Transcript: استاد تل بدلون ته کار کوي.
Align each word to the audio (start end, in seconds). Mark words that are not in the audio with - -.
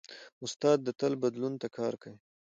استاد 0.45 0.81
تل 0.99 1.13
بدلون 1.23 1.53
ته 1.61 1.67
کار 1.77 1.93
کوي. 2.01 2.17